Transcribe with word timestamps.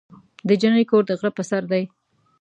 د 0.47 0.49
جینۍ 0.61 0.83
کور 0.89 1.03
د 1.07 1.11
غره 1.19 1.31
په 1.37 1.43
سر 1.49 1.63
دی. 1.71 1.83